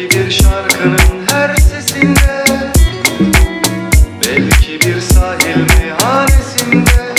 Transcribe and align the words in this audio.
Belki 0.00 0.18
bir 0.18 0.30
şarkının 0.30 1.26
her 1.30 1.56
sesinde 1.56 2.44
Belki 4.26 4.80
bir 4.80 5.00
sahil 5.00 5.56
meyhanesinde 5.56 7.14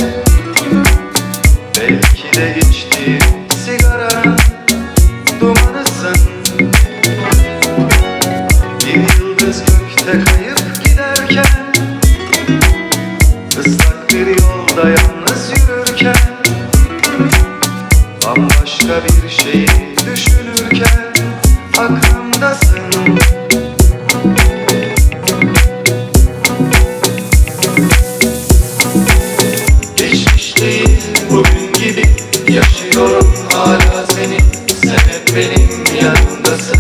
Belki 1.78 2.38
de 2.38 2.60
içtiğim 2.60 3.50
sigaranın 3.66 4.38
dumanısın. 5.40 6.16
Bir 8.86 9.20
yıldız 9.20 9.64
gökte 9.66 10.12
kayıp 10.12 10.86
giderken 10.86 11.74
Islak 13.60 14.10
bir 14.10 14.28
yolda 14.28 14.90
yalnız 14.90 15.52
yürürken 15.52 16.16
Bambaşka 18.26 19.02
bir 19.04 19.30
şeyi 19.30 19.68
düşünürken. 20.06 21.01
Yaşıyorum 32.56 33.34
hala 33.54 34.06
seni 34.16 34.38
Sen 34.84 34.98
hep 34.98 35.36
benim 35.36 36.04
yanımdasın 36.04 36.80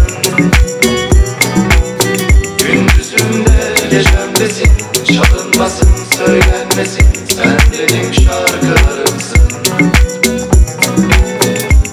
Gündüzümde 2.58 3.74
gecemdesin 3.92 4.72
Çalınmasın 5.06 5.90
söylenmesin. 6.18 7.06
Sen 7.36 7.58
benim 7.74 8.14
şarkılarımsın. 8.14 9.42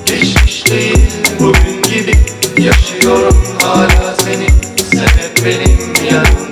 Geçmiş 0.07 0.67
değil 0.71 1.11
bugün 1.41 1.83
gibi 1.83 2.17
Yaşıyorum 2.63 3.37
hala 3.63 4.15
seni 4.25 4.47
Sen 4.93 5.09
hep 5.09 5.45
benim 5.45 6.11
yanımdasın 6.11 6.48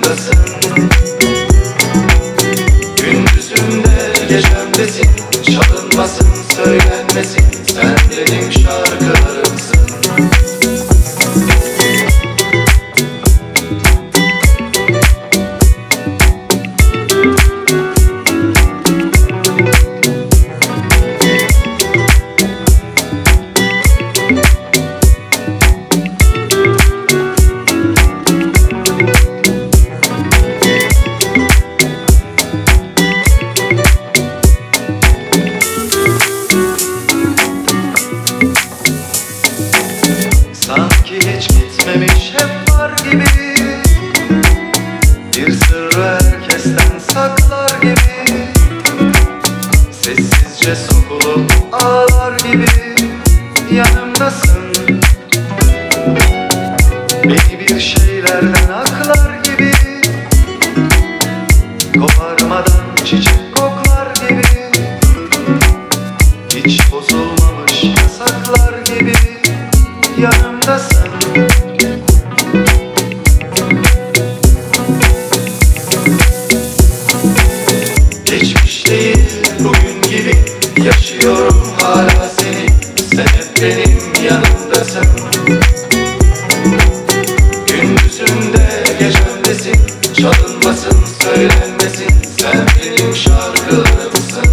benim 8.65 9.36
Sanki 41.07 41.29
hiç 41.29 41.47
gitmemiş 41.49 42.33
hep 42.33 42.75
var 42.75 42.91
gibi. 43.03 43.23
Bir 45.35 45.53
sırrı 45.53 46.03
herkesten 46.03 46.99
saklar 46.99 47.81
gibi. 47.81 48.51
Sessizce 49.91 50.75
sokulup 50.75 51.51
ağlar 51.71 52.39
gibi. 52.39 52.67
Yanımdasın. 53.71 54.73
Beni 57.23 57.59
bir 57.59 57.79
şeylerden 57.79 58.69
aklar 58.73 59.43
gibi 59.43 59.46
benim 83.61 83.99
yanımdasın 84.29 85.05
Gündüzümde 87.67 88.83
gecemdesin 88.99 89.81
Çalınmasın 90.13 91.05
söylenmesin 91.23 92.09
Sen 92.37 92.67
benim 92.77 93.15
şarkılarımsın 93.15 94.45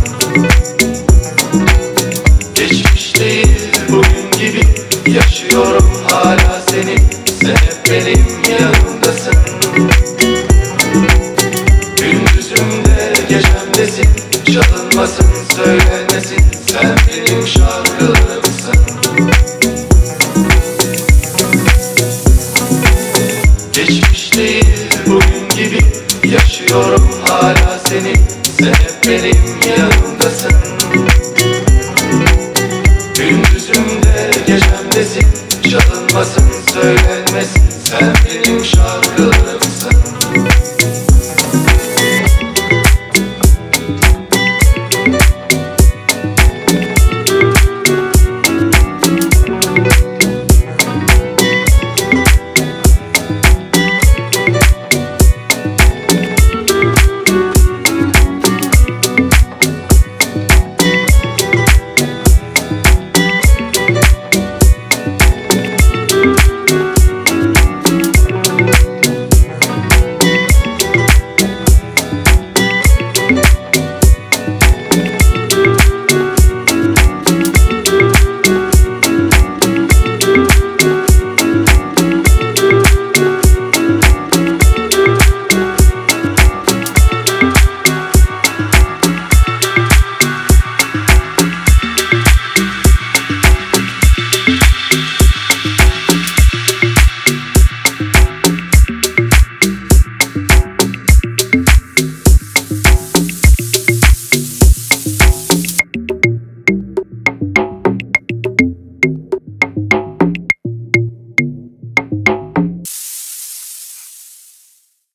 Gündüzümde 33.17 34.31
gecemdesin 34.47 35.27
Çalınmasın 35.71 36.53
söyle. 36.73 37.14